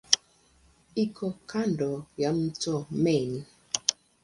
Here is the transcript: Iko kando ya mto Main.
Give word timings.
Iko 1.03 1.27
kando 1.51 1.91
ya 2.21 2.29
mto 2.37 2.75
Main. 3.03 3.31